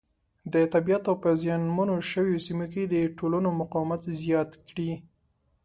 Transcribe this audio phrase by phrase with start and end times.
[0.53, 4.91] د طبیعیت او په زیان منو شویو سیمو کې د ټولنو مقاومت زیات کړي.